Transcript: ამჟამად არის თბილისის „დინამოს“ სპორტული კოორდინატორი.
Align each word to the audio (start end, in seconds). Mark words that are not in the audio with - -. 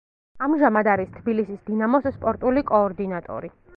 ამჟამად 0.45 0.87
არის 0.93 1.11
თბილისის 1.17 1.61
„დინამოს“ 1.67 2.07
სპორტული 2.17 2.65
კოორდინატორი. 2.73 3.57